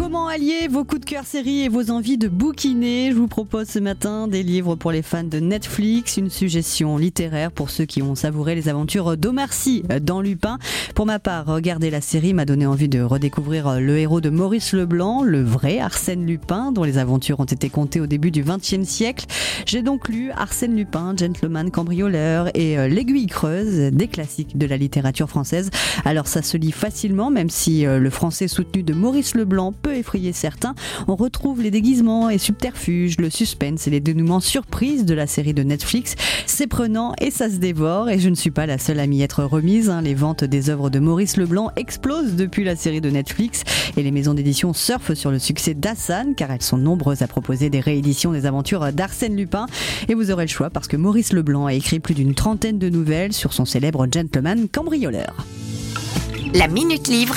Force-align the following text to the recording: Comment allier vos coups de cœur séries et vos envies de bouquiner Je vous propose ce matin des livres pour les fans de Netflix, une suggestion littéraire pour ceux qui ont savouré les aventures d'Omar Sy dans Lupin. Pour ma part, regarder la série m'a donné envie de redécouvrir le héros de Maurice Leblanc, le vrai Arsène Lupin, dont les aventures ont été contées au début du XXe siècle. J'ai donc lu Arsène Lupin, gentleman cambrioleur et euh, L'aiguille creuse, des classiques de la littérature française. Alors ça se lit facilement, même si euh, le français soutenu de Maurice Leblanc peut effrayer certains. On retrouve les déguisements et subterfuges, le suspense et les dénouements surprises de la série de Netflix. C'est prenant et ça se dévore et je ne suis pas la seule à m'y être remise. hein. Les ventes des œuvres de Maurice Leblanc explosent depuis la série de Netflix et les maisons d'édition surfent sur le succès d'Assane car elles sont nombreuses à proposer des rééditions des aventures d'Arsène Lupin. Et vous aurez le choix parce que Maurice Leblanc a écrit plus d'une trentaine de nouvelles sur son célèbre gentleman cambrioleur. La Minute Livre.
Comment 0.00 0.28
allier 0.28 0.66
vos 0.66 0.82
coups 0.82 1.02
de 1.02 1.04
cœur 1.04 1.26
séries 1.26 1.60
et 1.60 1.68
vos 1.68 1.90
envies 1.90 2.16
de 2.16 2.26
bouquiner 2.26 3.10
Je 3.10 3.16
vous 3.16 3.28
propose 3.28 3.68
ce 3.68 3.78
matin 3.78 4.28
des 4.28 4.42
livres 4.42 4.74
pour 4.74 4.92
les 4.92 5.02
fans 5.02 5.24
de 5.24 5.40
Netflix, 5.40 6.16
une 6.16 6.30
suggestion 6.30 6.96
littéraire 6.96 7.52
pour 7.52 7.68
ceux 7.68 7.84
qui 7.84 8.00
ont 8.00 8.14
savouré 8.14 8.54
les 8.54 8.70
aventures 8.70 9.18
d'Omar 9.18 9.52
Sy 9.52 9.82
dans 10.00 10.22
Lupin. 10.22 10.58
Pour 10.94 11.04
ma 11.04 11.18
part, 11.18 11.44
regarder 11.44 11.90
la 11.90 12.00
série 12.00 12.32
m'a 12.32 12.46
donné 12.46 12.64
envie 12.64 12.88
de 12.88 13.02
redécouvrir 13.02 13.78
le 13.78 13.98
héros 13.98 14.22
de 14.22 14.30
Maurice 14.30 14.72
Leblanc, 14.72 15.22
le 15.22 15.42
vrai 15.42 15.80
Arsène 15.80 16.24
Lupin, 16.24 16.72
dont 16.72 16.84
les 16.84 16.96
aventures 16.96 17.38
ont 17.38 17.44
été 17.44 17.68
contées 17.68 18.00
au 18.00 18.06
début 18.06 18.30
du 18.30 18.42
XXe 18.42 18.88
siècle. 18.88 19.26
J'ai 19.66 19.82
donc 19.82 20.08
lu 20.08 20.30
Arsène 20.30 20.76
Lupin, 20.76 21.14
gentleman 21.14 21.70
cambrioleur 21.70 22.48
et 22.56 22.78
euh, 22.78 22.88
L'aiguille 22.88 23.26
creuse, 23.26 23.92
des 23.92 24.08
classiques 24.08 24.56
de 24.56 24.64
la 24.64 24.78
littérature 24.78 25.28
française. 25.28 25.68
Alors 26.06 26.26
ça 26.26 26.40
se 26.40 26.56
lit 26.56 26.72
facilement, 26.72 27.30
même 27.30 27.50
si 27.50 27.84
euh, 27.84 27.98
le 27.98 28.08
français 28.08 28.48
soutenu 28.48 28.82
de 28.82 28.94
Maurice 28.94 29.34
Leblanc 29.34 29.72
peut 29.72 29.89
effrayer 29.94 30.32
certains. 30.32 30.74
On 31.08 31.16
retrouve 31.16 31.62
les 31.62 31.70
déguisements 31.70 32.30
et 32.30 32.38
subterfuges, 32.38 33.16
le 33.18 33.30
suspense 33.30 33.86
et 33.86 33.90
les 33.90 34.00
dénouements 34.00 34.40
surprises 34.40 35.04
de 35.04 35.14
la 35.14 35.26
série 35.26 35.54
de 35.54 35.62
Netflix. 35.62 36.14
C'est 36.46 36.66
prenant 36.66 37.14
et 37.20 37.30
ça 37.30 37.48
se 37.50 37.56
dévore 37.56 38.08
et 38.10 38.18
je 38.18 38.28
ne 38.28 38.34
suis 38.34 38.50
pas 38.50 38.66
la 38.66 38.78
seule 38.78 39.00
à 39.00 39.06
m'y 39.06 39.22
être 39.22 39.44
remise. 39.44 39.90
hein. 39.90 40.02
Les 40.02 40.14
ventes 40.14 40.44
des 40.44 40.70
œuvres 40.70 40.90
de 40.90 40.98
Maurice 40.98 41.36
Leblanc 41.36 41.70
explosent 41.76 42.34
depuis 42.34 42.64
la 42.64 42.76
série 42.76 43.00
de 43.00 43.10
Netflix 43.10 43.62
et 43.96 44.02
les 44.02 44.10
maisons 44.10 44.34
d'édition 44.34 44.72
surfent 44.72 45.14
sur 45.14 45.30
le 45.30 45.38
succès 45.38 45.74
d'Assane 45.74 46.34
car 46.34 46.50
elles 46.50 46.62
sont 46.62 46.78
nombreuses 46.78 47.22
à 47.22 47.26
proposer 47.26 47.70
des 47.70 47.80
rééditions 47.80 48.32
des 48.32 48.46
aventures 48.46 48.92
d'Arsène 48.92 49.36
Lupin. 49.36 49.66
Et 50.08 50.14
vous 50.14 50.30
aurez 50.30 50.44
le 50.44 50.50
choix 50.50 50.70
parce 50.70 50.88
que 50.88 50.96
Maurice 50.96 51.32
Leblanc 51.32 51.66
a 51.66 51.74
écrit 51.74 52.00
plus 52.00 52.14
d'une 52.14 52.34
trentaine 52.34 52.78
de 52.78 52.88
nouvelles 52.88 53.32
sur 53.32 53.52
son 53.52 53.64
célèbre 53.64 54.06
gentleman 54.12 54.68
cambrioleur. 54.68 55.46
La 56.54 56.68
Minute 56.68 57.08
Livre. 57.08 57.36